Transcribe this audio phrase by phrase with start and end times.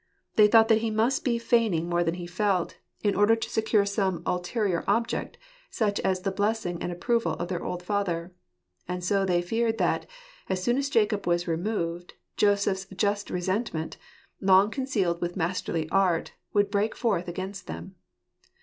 [0.35, 3.21] They thought that he must be feigning more than he felt, in ^ yorcstratrofarittg of
[3.21, 3.21] Incarnate ftobe.
[3.21, 5.37] 183 order to secure some ulterior object,
[5.69, 8.33] such as the blessing and approval of their old father.
[8.87, 10.07] And so they feared that,
[10.49, 13.97] as soon as Jacob was removed, Joseph's just resentment,
[14.39, 17.93] long concealed with masterly art, would break forth against them.